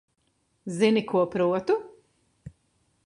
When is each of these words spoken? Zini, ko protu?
Zini, 0.77 1.03
ko 1.11 1.21
protu? 1.35 1.77